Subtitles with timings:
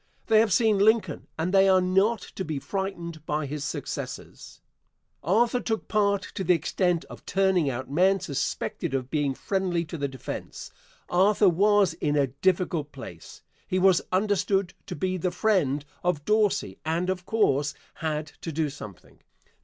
[0.25, 4.59] They have seen Lincoln and they are not to be frightened by his successors.
[5.23, 9.99] Arthur took part to the extent of turning out men suspected of being friendly to
[9.99, 10.71] the defence.
[11.07, 13.43] Arthur was in a difficult place.
[13.67, 18.71] He was understood to be the friend of Dorsey and, of course, had to do
[18.71, 19.19] something.